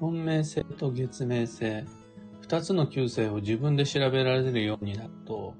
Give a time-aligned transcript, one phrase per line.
[0.00, 1.84] 本命性と月命性、
[2.40, 5.54] 二つの旧星を自分で調べられるようになると、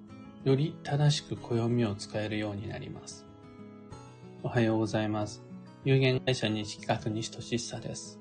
[0.44, 3.26] より正しく暦を使えるようになります。
[4.42, 5.42] おはようございます。
[5.84, 8.20] 有限会社西企画西俊久です。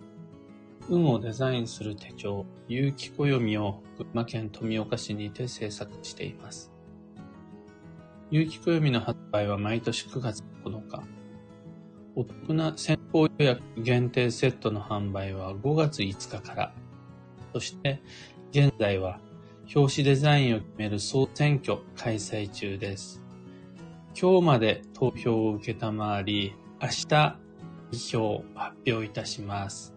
[0.89, 6.71] 運をデザインする手帳、有機暦を群馬県富岡市にて制作しています。
[8.31, 11.03] 有機暦の発売は毎年9月9日。
[12.15, 16.73] お得な先行予約限定セットの販売は5月5日から。
[17.53, 18.01] そして、
[18.49, 19.19] 現在は
[19.73, 23.21] 表紙デザインを決める総選挙開催中です。
[24.19, 27.37] 今日まで投票を受けたまわり、明日、
[28.11, 29.93] 票を発表いたします。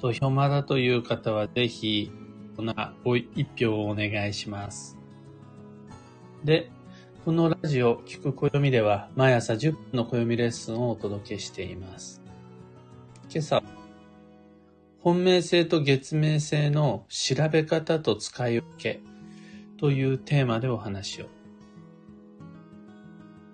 [0.00, 2.10] 投票まだという方はぜひ、
[2.56, 2.74] この
[3.04, 4.96] ご一票をお願いします。
[6.44, 6.70] で、
[7.26, 12.27] このラジオ聞く暦では毎朝10分の暦レッスンをお届けしています。
[13.30, 13.62] 今朝、
[15.00, 19.00] 本命性と月命性の調べ方と使い分け
[19.78, 21.26] というテーマでお話を。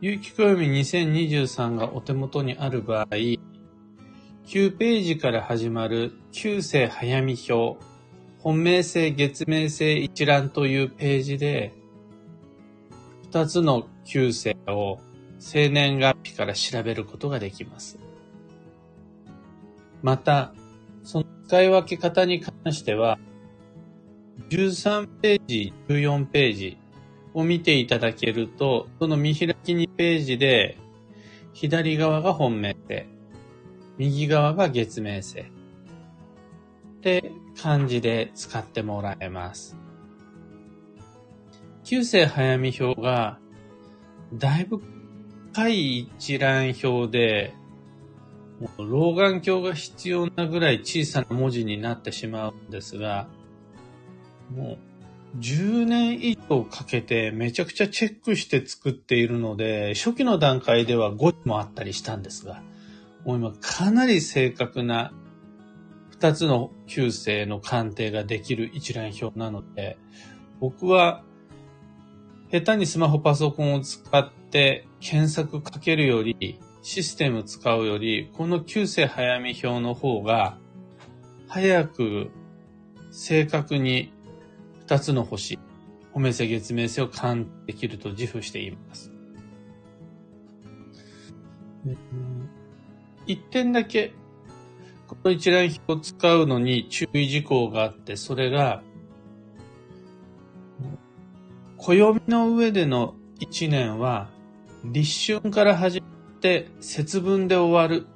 [0.00, 3.38] 有機暦2023がお手元にある場合、9
[4.76, 7.76] ページから始まる旧世早見表、
[8.38, 11.72] 本命性月命性一覧というページで
[13.24, 15.00] 二つの旧姓を
[15.40, 18.03] 生年月日から調べることができます。
[20.04, 20.52] また、
[21.02, 23.18] その使い分け方に関しては、
[24.50, 26.78] 13ページ、14ページ
[27.32, 30.76] を見ていただけると、その見開き2ページで、
[31.54, 33.06] 左側が本命姓、
[33.96, 35.42] 右側が月命姓。
[35.44, 39.74] って漢字で使ってもらえます。
[41.82, 43.38] 旧世早見表が、
[44.34, 44.82] だいぶ
[45.54, 47.54] 深い一覧表で、
[48.64, 53.28] もう老眼鏡が必要なぐらい小さな文字になってしまうんですが、
[54.54, 54.78] も
[55.34, 62.62] う10年以上かけてめちゃくちゃチェックして作っているので、初期の段階では5もあったりしたんですが、
[63.26, 65.12] もう今かなり正確な
[66.18, 69.98] 2つの旧姓の鑑定ができる一覧表なので、
[70.58, 71.22] 僕は
[72.50, 80.58] 下手にスマホパソコンを使って検索かけるより、システム使うより、この旧世早見表の方が、
[81.48, 82.30] 早く
[83.10, 84.12] 正確に
[84.86, 85.58] 2つの星、
[86.12, 89.10] 褒め性月明星を勘できると自負しています。
[93.26, 94.12] 一点だけ、
[95.06, 98.82] この一覧表を使うのに注意事項があって、それが、
[101.78, 104.28] 暦の上での一年は、
[104.84, 106.13] 立春から始ま
[106.44, 108.06] って節分で終わる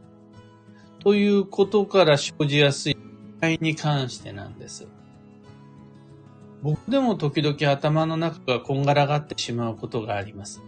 [0.99, 2.97] ということから生じやすい
[3.41, 4.87] 場に関してなんです。
[6.63, 10.63] 僕でも時々頭の中がこんがらがってしまうことがあります。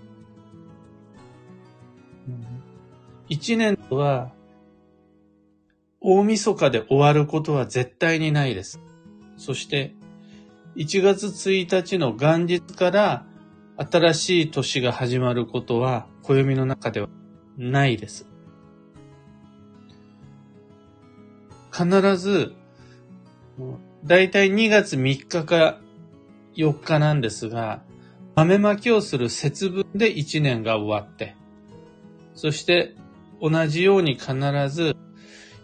[3.29, 4.33] 一年は、
[6.01, 8.81] 大晦日で終わることは絶対にないです。
[9.37, 9.95] そして、
[10.77, 13.27] 1月1日の元日から
[13.77, 17.09] 新しい年が始まることは暦の中では
[17.61, 18.27] ないです。
[21.71, 22.55] 必ず、
[24.03, 25.79] だいたい2月3日か
[26.57, 27.83] 4日なんですが、
[28.35, 31.37] 豆まきをする節分で1年が終わって、
[32.35, 32.95] そして
[33.43, 34.35] 同じように必
[34.71, 34.97] ず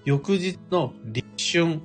[0.05, 1.27] 翌日の立
[1.59, 1.81] 春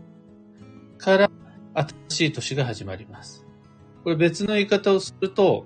[0.97, 1.31] から
[1.73, 3.45] 新しい年が始まります。
[4.03, 5.65] これ別の言い方をすると、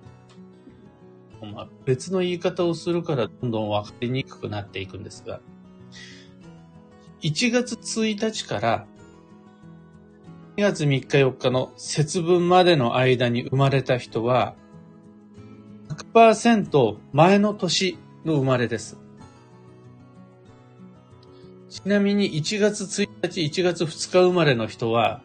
[1.52, 5.40] ま、別の言い方をするからどんどん分かりにくくなっていくんですが、
[7.22, 8.86] 1月1日から
[10.58, 14.56] 2月3日4日の節分までの間に生まれた人は、
[16.14, 18.98] 100%前の年の生まれです。
[21.70, 25.22] ちなみに1月1日、1月2日生まれの人は、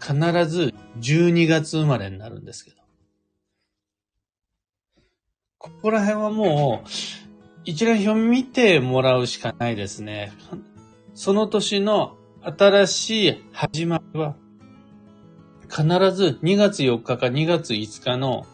[0.00, 0.14] 必
[0.46, 2.76] ず12月生まれになるんですけど。
[5.66, 6.88] ここら辺はもう、
[7.64, 10.32] 一覧表見てもらうしかないですね。
[11.14, 14.36] その年の新しい始まりは、
[15.68, 15.82] 必
[16.12, 18.46] ず2月4日か2月5日の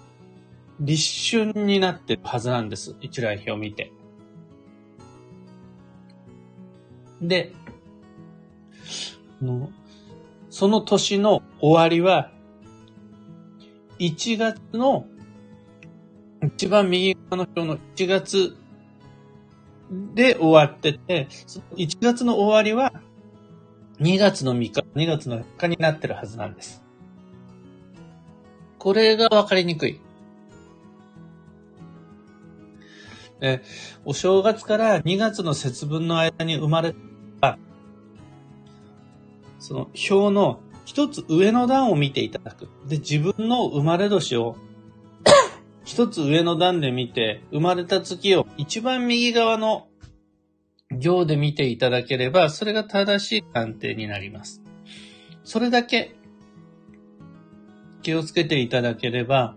[0.80, 2.96] 立春になってるはずなんです。
[3.02, 3.92] 一覧表を見て。
[7.20, 7.52] で、
[10.48, 12.30] その年の終わりは、
[13.98, 15.06] 1月の、
[16.42, 18.56] 一番右側の表の1月
[20.14, 21.28] で終わってて、
[21.76, 22.92] 1月の終わりは、
[24.00, 26.82] 2月の3日2月の4日になってるはずなんです。
[28.78, 30.00] これがわかりにくい。
[33.38, 33.62] で、
[34.04, 36.94] お正月から2月の節分の間に生まれ
[37.40, 37.58] た、
[39.60, 39.80] その
[40.10, 42.68] 表の一つ上の段を見ていただく。
[42.88, 44.56] で、自分の生まれ年を
[45.84, 49.88] 一つ上の段で見て、生まれた月を一番右側の
[50.90, 54.62] 行で見ていただければ、それが正しい鑑定になります。
[55.44, 56.14] それだけ
[58.02, 59.56] 気をつけていただければ、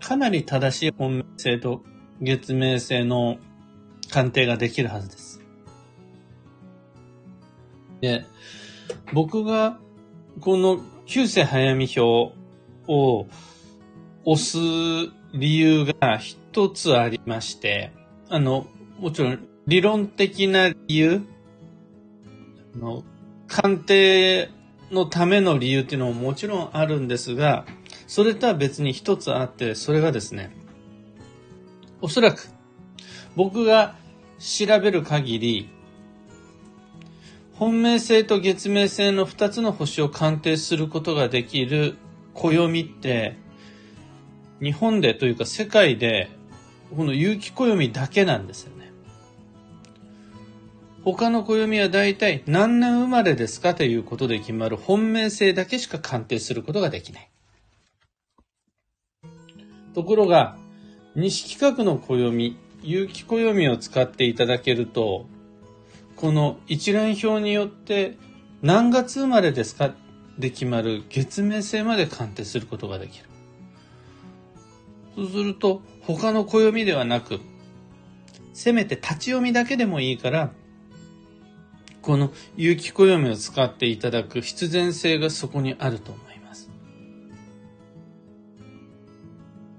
[0.00, 1.82] かなり正しい本命性と
[2.20, 3.38] 月命性の
[4.10, 5.40] 鑑定ができるはずです。
[8.00, 8.24] で、
[9.12, 9.78] 僕が
[10.40, 12.34] この旧世早見表
[12.86, 13.26] を
[14.24, 14.58] 押す
[15.34, 17.92] 理由が一つありまして、
[18.28, 18.66] あの、
[19.00, 21.22] もちろん理論的な理由、
[22.76, 23.04] あの
[23.48, 24.50] 鑑定
[24.92, 27.66] のための理由っていうのももちろんあるんですが、
[28.06, 30.54] それとは別に一つあって、それがですね、
[32.00, 32.48] おそらく
[33.34, 33.96] 僕が
[34.38, 35.68] 調べる限り、
[37.54, 41.96] 本命星と月命星の二つの星を鑑定することができる
[42.34, 43.36] 暦って、
[44.60, 46.30] 日本でというか世界で、
[46.96, 48.92] この有機暦だけなんですよね。
[51.04, 57.30] 他の暦は大体何年生まれですかということで決まる本命性だけしか鑑定することができない。
[59.94, 60.56] ところが、
[61.14, 65.26] 西企画の暦、有機暦を使っていただけると、
[66.16, 68.16] この一覧表によって
[68.62, 69.92] 何月生まれですか
[70.38, 73.26] で決まる月命性まで鑑定することができる。
[75.14, 77.40] そうすると他の暦ではなく、
[78.52, 80.52] せめて立ち読みだけでもいいから、
[82.02, 86.70] この有機暦を使っていただく必然性がそこにあると思います。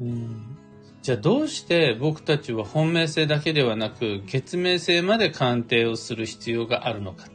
[0.01, 0.57] うん
[1.05, 7.27] じゃあどうして僕たちは本命性だけではなく月命性まで鑑定をする必要があるのか。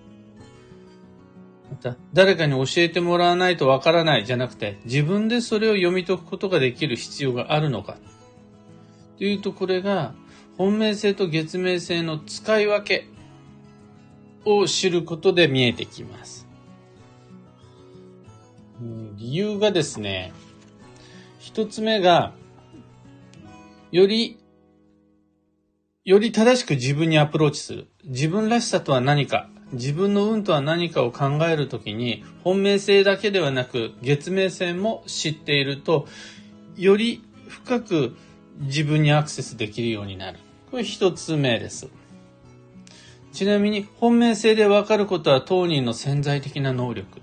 [1.81, 7.97] た、誰かに教えてもらわないとわからないじゃなくて、自分でそれを読み解くことができる必要があるのか。
[9.19, 10.15] というと、これが
[10.57, 13.09] 本命性と月命性の使い分け
[14.45, 16.47] を知ることで見えてきます。
[19.17, 20.33] 理由がですね、
[21.39, 22.33] 一つ目が、
[23.93, 24.39] より、
[26.05, 27.89] より正しく自分にアプローチする。
[28.05, 36.09] 自分らしさとは何か、自分の運とは何かを考えるときに、本命性だけではなく、月命性も知っていると、
[36.77, 38.17] より深く
[38.61, 40.39] 自分にアクセスできるようになる。
[40.71, 41.89] これ一つ目です。
[43.33, 47.21] ちなみに、本命性でわかることは当人の潜在的な能力。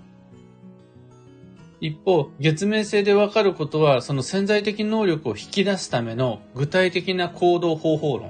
[1.80, 8.28] 一方、月面性でわかることは、その潜在的能力を引き出すための具体的な行動方法論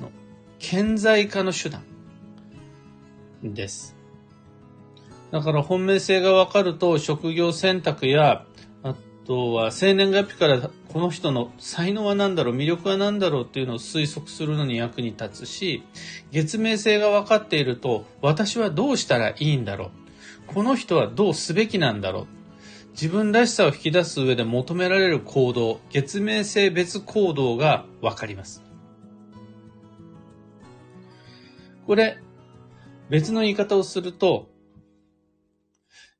[0.00, 0.10] の
[0.58, 1.82] 顕在化の手段
[3.42, 3.96] です。
[5.30, 8.44] だから本命性がわかると職業選択や、
[8.82, 8.94] あ
[9.24, 15.82] とは生年月日からこの人の才能は何だろう、魅力は何だろうっていうのを推測するのに役に立つし、
[16.32, 19.90] 月明性が分かっていると私はどうしたらいいんだろう。
[20.48, 22.26] この人はどうすべきなんだろう。
[22.92, 28.62] 自分らしさを引き出す上で求められる行動、月明性別行動がわかります。
[31.86, 32.18] これ、
[33.12, 34.48] 別の言い方をすると、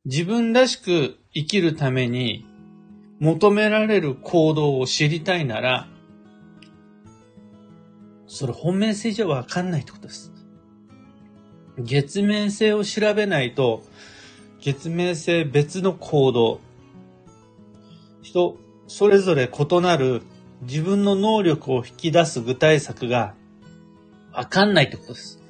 [0.04, 2.44] 自分らしく生きるために
[3.18, 5.88] 求められる行動を知りたいなら、
[8.26, 10.32] それ本命性じゃわかんないってことです。
[11.78, 13.84] 月面性を調べないと、
[14.60, 16.60] 月明性別の行動、
[18.20, 20.20] 人それぞれ異なる
[20.60, 23.34] 自分の能力を引き出す具体策が
[24.34, 25.41] わかんないってことです。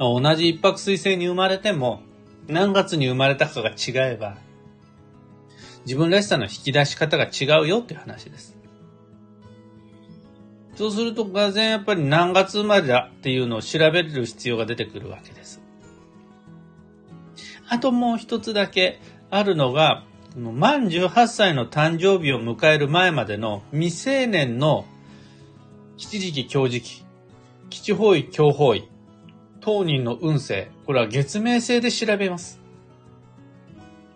[0.00, 2.00] 同じ一泊水星に生まれても、
[2.48, 4.38] 何月に生まれたかが違えば、
[5.84, 8.56] 自分らしさの引き出し方が違うよっていう話です。
[10.74, 15.60] そうすると、がぜやっぱり何月生まれだっていうのを調べる必要が出てくるわけです。
[17.68, 20.04] あともう一つだけあるのが、
[20.34, 24.86] 満18歳の誕生日を迎える前までの未成年の
[25.98, 27.04] 吉時期、強時期、
[27.68, 28.88] 吉方位、強方位、
[29.60, 32.60] 当人の運勢、これは月明星で調べます。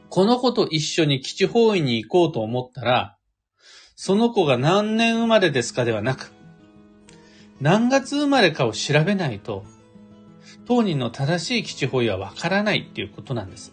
[0.09, 3.17] この子と一緒に吉方位に行こうと思ったら、
[3.97, 6.33] その子が何年生まれですかではなく、
[7.61, 9.65] 何月生まれかを調べないと、
[10.67, 13.73] 当人の正しい基地方位はわからないっていうことなんです。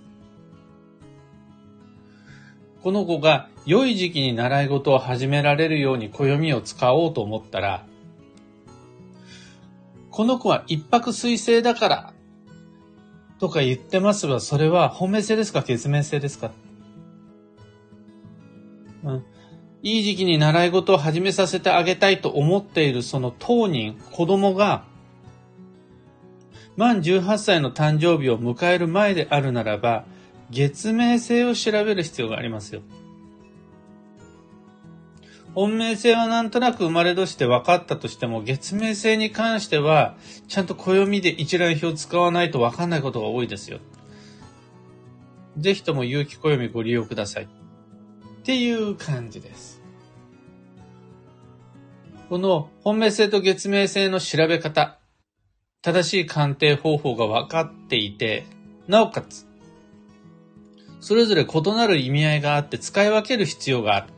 [2.84, 7.86] この子が良い時期に習い事を始められるように暦を使おうと思ったら、
[10.22, 12.14] この子は一泊水星だから
[13.40, 16.52] とか言ってますが、それは本命性ですか月面性ですか？
[19.04, 19.26] うん。
[19.82, 24.84] いい時期に習い事を始めさせてあげたいと思っているその当人、子供が、
[26.78, 30.06] 満18歳の誕生日を迎える前であるならば、
[30.52, 32.84] 月明星を調べる必要がありますよ。
[35.54, 40.16] 本命星はなんとなく生まれ年で分かったとしても、月明星に関しては、
[40.48, 43.80] ちゃんと暦で一覧表を使わないと分かんないことが多いですよ。
[45.58, 47.44] ぜひとも有機暦ご利用ください。
[47.44, 47.48] っ
[48.44, 49.82] ていう感じです。
[52.30, 55.00] この本命星と月明星の調べ方、
[55.82, 58.46] 正しい鑑定方法が分かっていて、
[58.88, 59.46] なおかつ、
[61.02, 64.14] それぞれ異なる意味合いがあって使い分ける必要がある。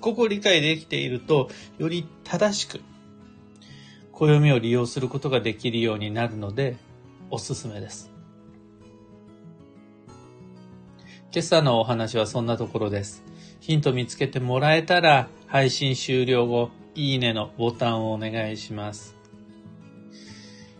[0.00, 2.80] ここを理解できていると、より正しく、
[4.12, 6.76] 暦を利用することができるようになるので、
[7.30, 8.10] おすすめです。
[11.32, 13.22] 今朝のお話はそんなところです。
[13.60, 19.16] ヒント見つけてもらえたら、配信終了後、いいねのボタンをお願いします。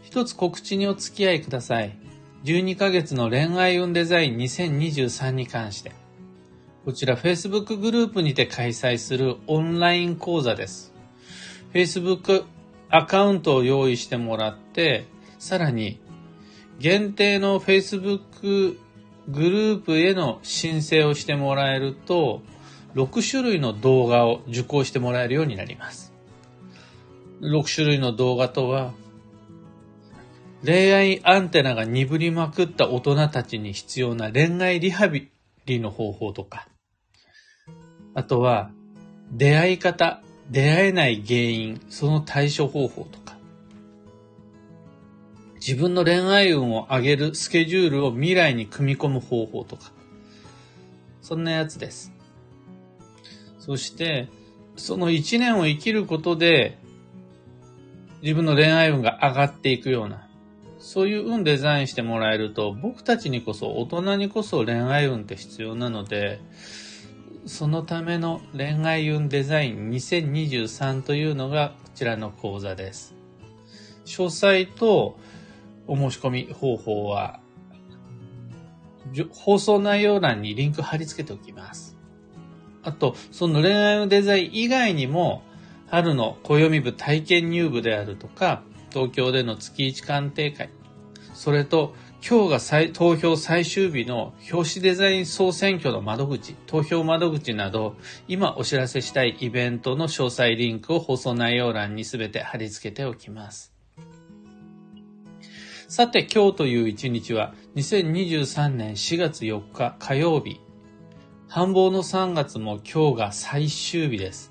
[0.02, 1.98] 一つ告知にお付き合いください。
[2.44, 5.92] 12ヶ月の恋愛運デザイン2023に関して、
[6.86, 10.94] こちら Facebook グループにて開催するオンライン講座です。
[11.74, 12.44] Facebook
[12.90, 15.04] アカウントを用意してもらって、
[15.40, 15.98] さらに
[16.78, 18.78] 限定の Facebook
[19.26, 22.42] グループへの申請をしてもらえると、
[22.94, 26.12] 6種類の動画を受講してもらえるようになります。
[27.40, 28.92] 6種類の動画とは、
[30.64, 35.32] 恋愛アンテナが鈍りまくった大人たちに必要な恋愛リハビ
[35.64, 36.68] リの方法とか、
[38.16, 38.70] あとは、
[39.30, 43.36] 出会い方、出会えない原因、その対処方法とか、
[45.56, 49.92] 自分の恋愛運を上げるスケジュールを未来に組み込む方法とか、
[51.20, 52.10] そんなやつです。
[53.58, 54.28] そして、
[54.76, 56.78] その一年を生きることで、
[58.22, 60.26] 自分の恋愛運が上がっていくような、
[60.78, 66.40] そういう運デザインしてもらえると、僕たちにこそ、大人にこそ恋愛運って必要なので、
[67.46, 73.14] そのための恋愛運デザイン2023というのがこちらの講座です。
[74.04, 75.16] 詳細と
[75.86, 77.38] お申し込み方法は、
[79.30, 81.96] 放送内容欄にリンク貼り付けておきます。
[82.82, 85.42] あと、その恋愛運デザイン以外にも、
[85.86, 90.68] 春の暦部体験入部であるとか、東京での月一鑑定会、
[91.32, 91.94] それと
[92.28, 97.94] 今日が再投票最終日の表紙デザイン総選挙の窓口、投票窓口など、
[98.26, 103.72] 今お知らせしたいイベントの詳細リンクを放送内容欄にすべて貼り付けておきます。
[105.86, 110.60] さて今日という一日は2023年4月4日火曜日。
[111.46, 114.50] 繁忙の3月も今日が最終日です。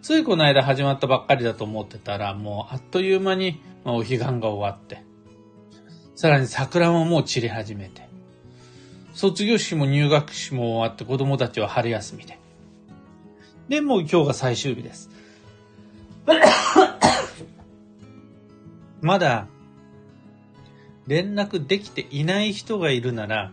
[0.00, 5.02] ついこの間始まったばっかりだと思ってたら、もうあっという間にお彼岸が終わって、
[6.14, 8.08] さらに桜ももう散り始めて、
[9.14, 12.38] 卒業式も入学式も終わって子供たちは春休みで。
[13.68, 15.10] で、もう今日が最終日です。
[19.00, 19.48] まだ
[21.06, 23.52] 連絡できていない人がいるなら、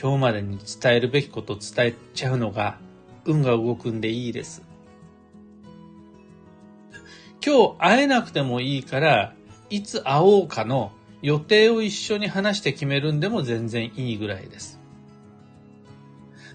[0.00, 2.78] 今日までに伝えるべきことを伝えちゃうのが
[3.24, 4.62] 運が動くんでいいです。
[7.44, 9.34] 今日会えなくてもいいから、
[9.72, 14.78] いつ会おうかの予定を一緒に話して決めるんでも全然いいぐらいです。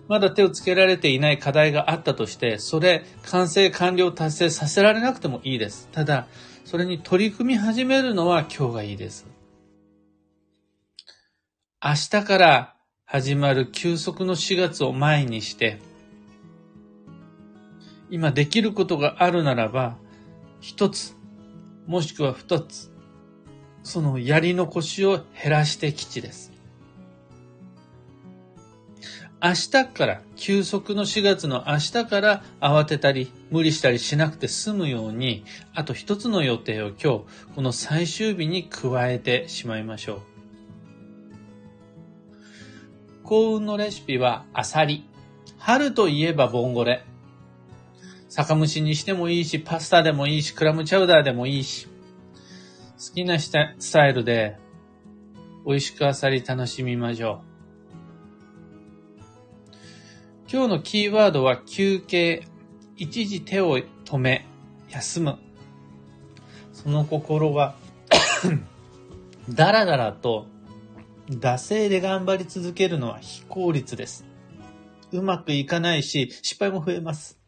[0.08, 5.90] まだ手をつけられていない課題があったとして、それ完成完了達成させられなくてもいいです。
[5.92, 6.28] ただ、
[6.64, 9.26] それに取り組み始めるのは今日がいいです。
[11.84, 15.80] 明日から始まる休息の4月を前にして、
[18.12, 19.98] 今できることがあるならば、
[20.62, 21.16] 一つ、
[21.88, 22.92] もしくは二つ、
[23.88, 26.52] そのやり残しを減らして基地です。
[29.42, 37.06] 明日から、休息の4月の明日から慌てたり無理したりしなくて済むように、あと一つの予定を今日、
[37.56, 40.22] この最終日に加えてしまいましょう。
[43.24, 45.08] 幸運のレシピはアサリ。
[45.60, 47.06] 春といえばボンゴレ。
[48.28, 51.88] 酒蒸しにしてもいいし、パスタでもいいし、クラムチャウダーでもいいし、
[52.98, 53.52] 好きなス
[53.92, 54.58] タイルで
[55.68, 57.48] 美味しくあさり楽しみましょう。
[60.52, 62.48] 今日のキーワードは休憩。
[62.96, 64.48] 一時手を止め、
[64.90, 65.38] 休む。
[66.74, 67.76] その心は
[69.50, 70.48] だらだらと
[71.30, 74.26] 惰性で頑張り続けるのは非効率です。
[75.12, 77.40] うまくいかないし、失敗も増えます。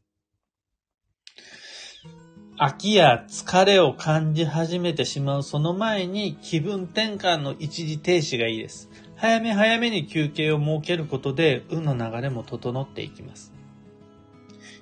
[2.62, 8.89] 飽きや疲れを感じ始めてしまうその前に気分転換の一時停止がいいです。
[9.16, 13.54] 早め早めに休憩を設けることで運の流れも整っていきます。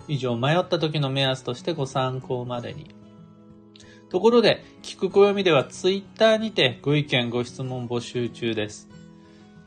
[0.08, 2.96] 以上、迷った時の目安としてご参考までに。
[4.10, 8.87] ところで、聞く暦ではツイッターにてご意見ご質問募集中です。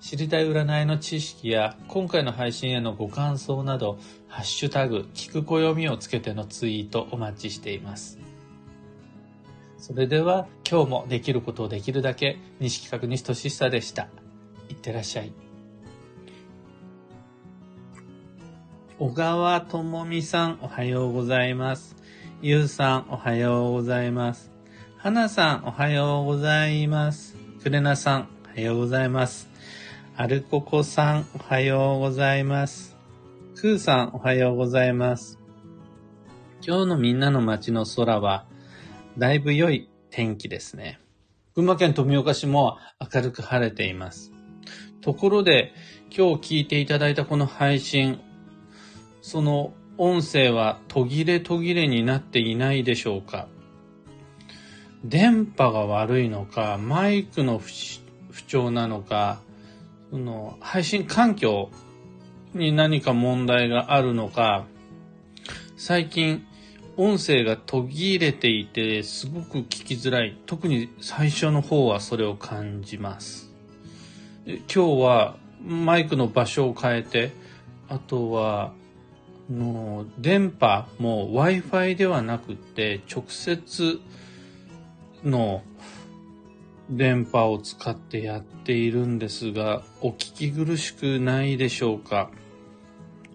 [0.00, 8.18] 知りたい占いの知識や今回の配信へのご感想など、ハッシュタグ、聞く暦をつけてのツイートお待ちしています。
[9.76, 14.08] それでは今日もできることをできるだけ、西企画西俊久でした。
[14.70, 15.32] いってらっしゃい。
[18.98, 21.94] 小川智美さん、おはようございます。
[22.40, 24.50] ゆうさん、おはようございます。
[24.96, 27.36] はなさん、おはようございます。
[27.62, 29.50] くれなさん、おはようございます。
[30.20, 32.94] アルココさん、おはようございます。
[33.56, 35.38] クーさん、おはようございます。
[36.60, 38.44] 今日のみんなの街の空は、
[39.16, 41.00] だいぶ良い天気ですね。
[41.54, 44.30] 群馬県富岡市も明るく晴れています。
[45.00, 45.72] ところで、
[46.14, 48.20] 今日聞いていただいたこの配信、
[49.22, 53.48] その音声は途切れ途切れになっていないでしょうか
[55.02, 59.40] 電波が悪いのか、マイクの不調なのか、
[60.10, 61.70] その配信環境
[62.54, 64.66] に何か問題があるのか、
[65.76, 66.44] 最近
[66.96, 70.36] 音声が途切れていてすごく聞きづらい。
[70.46, 73.50] 特に最初の方はそれを感じます。
[74.46, 77.32] 今日はマイクの場所を変えて、
[77.88, 78.72] あとは、
[79.50, 84.00] の電波も Wi-Fi ではなくて直接
[85.24, 85.62] の
[86.90, 92.30] 電波を使ってやっているんですが、お聞き苦しくないでしょうか？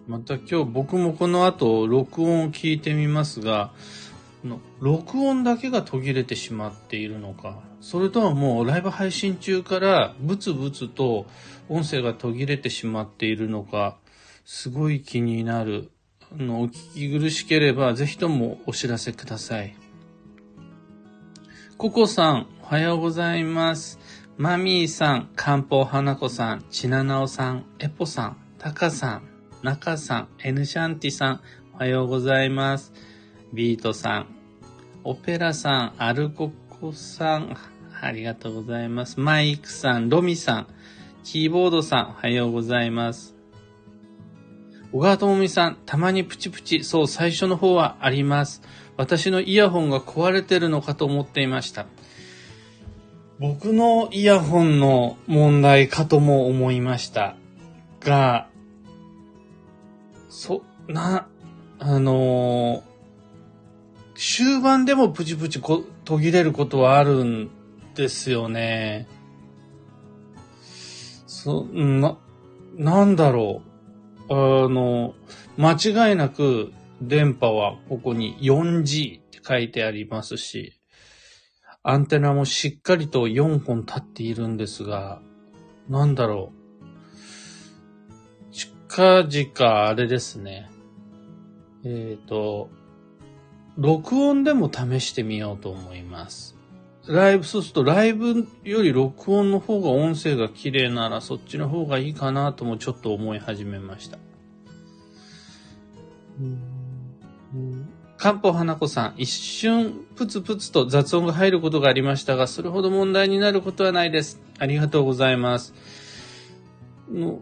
[0.06, 3.72] また今日僕もこの後録音を聞いてみますが、
[4.78, 11.26] 録音だけが途切れてしまっているのか、それとはもうライブ配信中からブツブツと
[11.68, 13.96] 音声が途切れてしまっているのか、
[14.44, 15.90] すごい気になる。
[16.36, 19.76] のお聞き苦しければぜひともお知らせください。
[21.78, 24.00] ココさん、おはようございます。
[24.36, 29.22] マミーさん、漢方花子さん、ちななおさん、エポさん、タカさん、
[29.62, 31.40] ナカさん、エヌシャンティさん、
[31.74, 32.92] おはようございます。
[33.52, 34.26] ビートさん、
[35.04, 36.50] オペラさん、アルコ
[36.80, 37.56] コさん、
[38.00, 39.20] ありがとうございます。
[39.20, 40.66] マイクさん、ロミさん、
[41.22, 43.36] キーボードさん、おはようございます。
[44.90, 48.60] 小川智美さん、たまにプチプチ、そう、最初の方はあります。
[48.96, 51.86] 私のイヤホンが壊れてるのかと思っていました。
[53.38, 57.36] 僕のイヤホンの問題かとも思いました。
[58.00, 58.48] が、
[60.30, 61.28] そ、な、
[61.78, 62.82] あのー、
[64.14, 67.50] 終盤でもプチプチこ途切れることはあるん
[67.94, 69.06] ですよね。
[71.26, 72.16] そ、な、
[72.76, 73.60] なんだろ
[74.30, 74.34] う。
[74.34, 75.14] あの、
[75.58, 75.72] 間
[76.08, 76.72] 違いなく
[77.02, 80.72] 電波はここに 4G って書いてありますし、
[81.88, 85.20] アンテナもしっかりと4本立っているんですが、
[85.88, 86.52] なんだろ
[88.50, 88.52] う。
[88.52, 90.68] 近々あれですね。
[91.84, 92.70] えっ、ー、と、
[93.76, 96.56] 録音でも試してみようと思います。
[97.06, 104.18] ライブ、そうするとライブより録音の方が音声が綺麗ならそっちの方がいいかなともちょっと思い始めました。
[106.40, 106.75] うん
[108.26, 114.40] 漢方花子さん、一瞬プツプツと雑音が入ることがありましたが、それほど問題になることはないです。
[114.58, 115.74] ありがとうございます。
[117.08, 117.38] の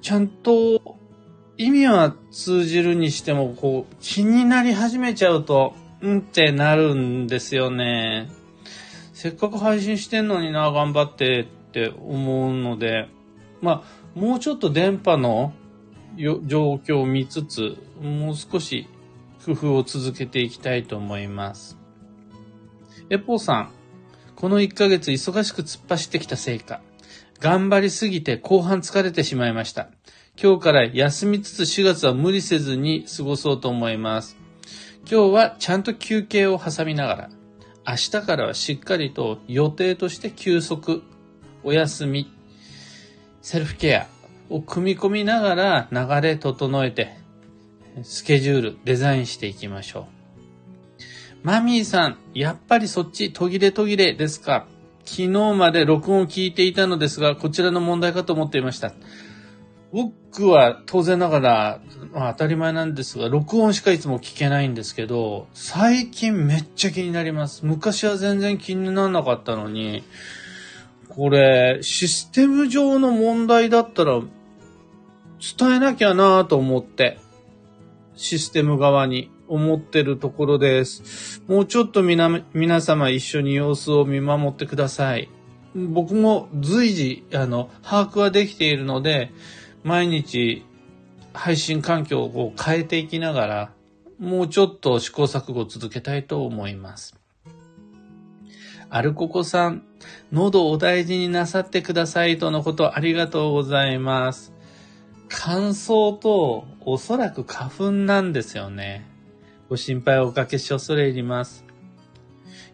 [0.00, 0.96] ちゃんと
[1.58, 8.30] 意味は通じるにしても、こう、気になり始めちゃうと、うんってなるんですよね。
[9.12, 13.10] せっかく配信してんのにな、頑張ってって思うので、
[13.60, 15.52] まあ、もうちょっと電波の
[16.16, 18.88] 状況を見つつ、もう少し
[19.46, 21.78] 工夫を続けていきたいと思います。
[23.10, 23.70] エポーさん、
[24.34, 26.80] この1ヶ月忙しく突っ走ってきたせいか、
[27.38, 29.88] 頑張りすぎて後半疲れてしまいました。
[30.42, 34.36] 今日から休みつつ4月は無理せずに過ごそうと思います。
[35.08, 37.30] 今日はちゃんと休憩を挟みながら、
[37.86, 41.04] 明日からはしっかりと予定として休息、
[41.62, 42.32] お休み、
[43.42, 44.08] セルフケア
[44.50, 47.25] を組み込みながら流れ整えて、
[48.02, 51.46] スケジュール、デザインしていきましょう。
[51.46, 54.66] マミーさん、やっぱりそっち途切れ途切れですか？
[55.04, 58.92] 昨日まで録音を聞いていたのですが、こちらの問題かと思っていました。
[59.92, 61.80] 僕は当然ながら、
[62.12, 67.64] まあ、当たり前なんですが、録音しかいつも聞けないんですけど、最近めっちゃ気になります。
[67.64, 70.02] 昔は全然気にならなかったのに、
[71.08, 74.20] これ、システム上の問題だったら、
[75.58, 77.20] 伝えなきゃなと思って、
[78.16, 81.42] システム側に思ってるところです。
[81.46, 85.28] もうちょっと皆皆様一緒に様子を見守ってください。
[85.74, 89.30] 僕も随時、あの、把握はできているので、
[89.84, 90.64] 毎日
[91.34, 93.72] 配信環境を変えていきながら、
[94.18, 97.14] もうちょっと試行錯誤を続けたいと思います。
[98.88, 99.82] アルココさん、
[100.32, 104.55] 喉をお大事になさってくださいとのことありがとうございます。
[105.28, 109.06] 乾燥とおそらく花粉なんですよね。
[109.68, 111.64] ご心配をおかけし恐れ入ります。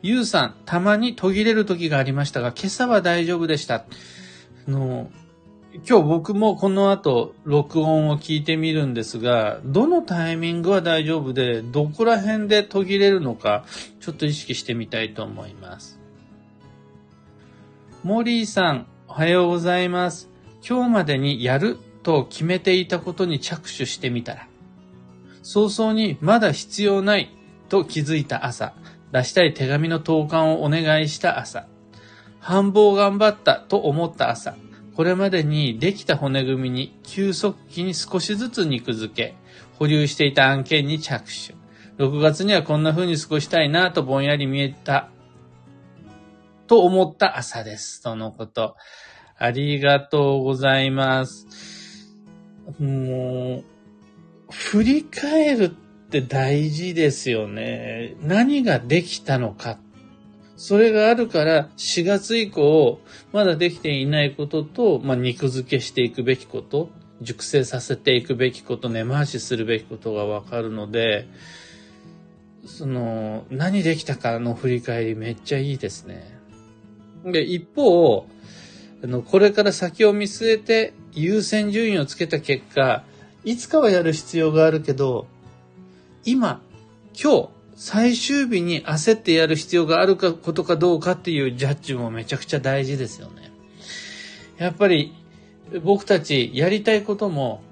[0.03, 3.85] ゆうさん、たまに途切れる時がありましたが、今朝は大丈夫でした。
[4.67, 5.11] あの、
[5.89, 13.65] 今日僕もこの後録音を聞いてみるんですが、どのタイミングは大丈夫で、どこら辺で途切れるのか、
[14.01, 15.99] ちょっと意識してみたいと思います。
[18.03, 20.29] モリーさん、おはようございます。
[20.69, 24.49] 今日までにやると決めていたことに着手してみたら、
[25.43, 27.35] 早々にまだ必要ない
[27.69, 28.75] と気づいた朝、
[29.13, 31.67] 出したい手紙の投函をお願いした朝、
[32.41, 34.57] 繁忙頑張ったと思った朝、
[34.97, 39.35] これまでにできた骨組みに急速期に少しずつ肉付け、
[39.79, 41.55] 保留していた案件に着手。
[41.99, 45.09] 6月にはこんな風に過ごしたいなとぼんやり見えた、
[46.67, 48.03] と思った朝です。
[48.03, 48.77] とのこと。
[49.37, 51.72] ありがとうございます。
[52.79, 53.65] もう、
[54.53, 55.69] 振り返るっ
[56.11, 58.17] て大事ですよね。
[58.21, 59.79] 何ができたのか
[60.57, 63.01] それがあるから4月以降、
[63.33, 71.29] まだできていないことと、まあ、肉付けしていくべきこと、熟成させていくべきこと、根回しするべきことがわかるので、
[72.65, 76.39] その、何できたかの振り返りめっちゃいいですね。
[77.25, 78.27] で、一方、
[79.03, 83.05] あの、これから先を見据えて優先順位をつけた結果、
[83.45, 85.27] いつかはやる必要があるけど、
[86.25, 86.61] 今、
[87.21, 93.51] 今日、最終日に焦ってやる必要があるかことかどうかっていうジャッジもめちゃくちゃ大事ですよね。
[94.59, 95.13] やっぱり
[95.83, 97.63] 僕たちやりたいことも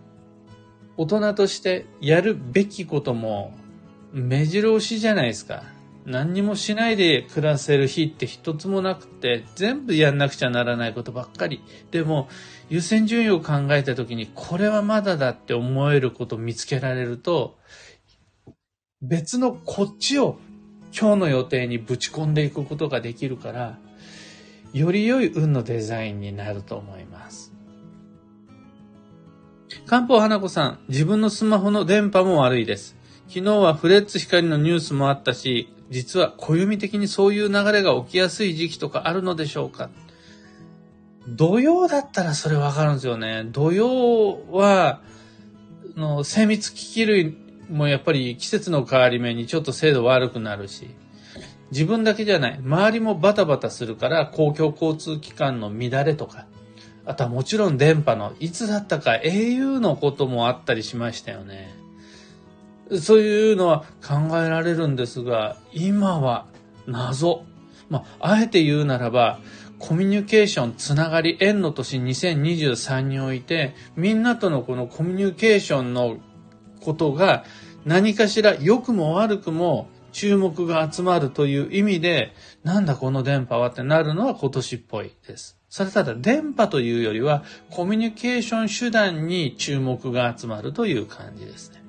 [0.97, 3.55] 大人としてやるべきことも
[4.13, 5.63] 目白押しじゃないですか。
[6.07, 11.63] 何にもしないで暮らせる日って一つもなくて全部やんなくちゃならないことばっかり。
[11.91, 12.29] でも
[12.69, 17.59] 優先順位を考えた時にこれはまだだって思えることを見つけられると
[19.03, 20.39] 別のこっちを
[20.99, 23.79] 今日の予定にぶち込んでいくことができるから、
[24.73, 27.53] より良い運のデザインになると思います。
[29.87, 32.97] 漢方花子さん、自分のスマホの電波も悪いです。
[33.29, 39.91] 昨日はフレッツ光のニュースもあったし、実は暦的にそういう流れが起きやすい時期とかあるのでしょうか
[41.29, 43.45] 土曜だったらそれわかるんですよね。
[43.51, 45.03] 土曜は、
[45.97, 47.37] の精密機器類
[47.69, 50.91] もやっぱり季節の変わり目にちょっと精度悪くなるし、
[51.71, 56.47] 自分だけじゃない、周りもバタバタするから公共交通機関の乱れとか、
[57.05, 61.80] あとはもちろん電波の、いつだったか au のこともあったりしましたよね。
[62.99, 66.47] そういうのは考えられるんですが、今は
[66.87, 67.45] 謎。
[67.89, 69.41] まあ、あえて言うならば、
[69.79, 76.19] コミュニケーション、つながり、縁の年2023において、みんなとのこのコミュニケーションの
[76.81, 77.45] ことが
[77.85, 85.59] 何かしら良くも悪くも注目が集まるという意味で、なんだこの電波はってなるのは今年っぽいです。
[85.69, 91.80] それただ電波というよりはコミュニケーション手段に注目が集まるという感じですね。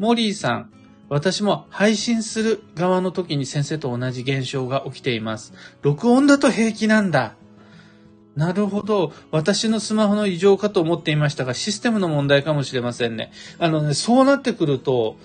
[0.00, 0.72] モリーさん、
[1.10, 5.52] 私も配信する側の時に先生と同じ現象が起きています。
[5.82, 7.34] 録音だと平気なんだ。
[8.34, 9.12] なるほど。
[9.30, 13.30] 私のスマホの異常かと思っていましたが、システムの問題かもしれませんね。
[13.58, 15.18] あのね、そうなってくると、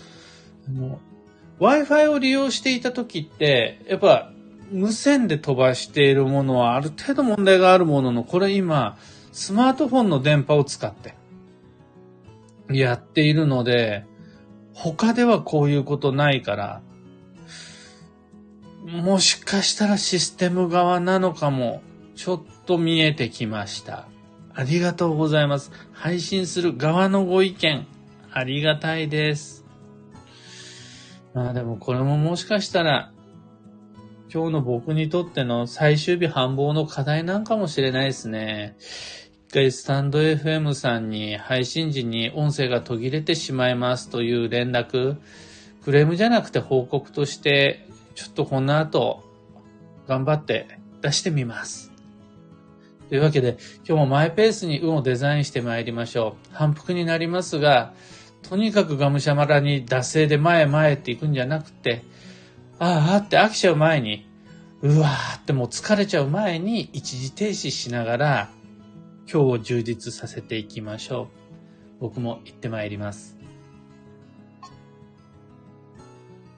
[1.61, 4.29] Wi-Fi を利用していた時って、やっぱ
[4.71, 8.97] 無線で飛ばしているものはある程度問題があるものの、これ今、
[9.31, 11.15] スマートフォンの電波を使って
[12.69, 14.03] やっているので、
[14.75, 16.81] 他ではこういうことないから、
[18.85, 21.81] もしかしたらシステム側なのかも、
[22.15, 24.07] ちょっと見えてきました。
[24.53, 25.71] ありがとうございます。
[25.91, 27.87] 配信する側のご意見、
[28.31, 29.65] ありがたいです。
[31.33, 33.11] まあでもこれももしかしたら、
[34.33, 38.75] 今日の僕にとっての最終日繁忙の課題なんかもしれないですね。
[39.55, 45.15] 一回スタンド FM さんに配信時に音声が途切れてしまいますという連絡、
[45.81, 49.23] クレームじゃなくて報告として、ちょっとこの後、
[50.09, 50.67] 頑張って
[51.01, 51.93] 出してみます。
[53.07, 56.53] というわけで、今日もマイペースに運をデザインして参りましょう。
[56.53, 57.93] 反復になりますが、
[58.41, 62.03] とにかくがむしゃまらに惰性で前前って行くんじゃなくて、
[62.77, 64.27] ああって飽きちゃう前に、
[64.81, 68.49] うわーってもう疲れちゃう前に一時停止しながら、
[69.27, 71.27] 今日を充実させていきましょう。
[71.99, 73.37] 僕も行ってまいります。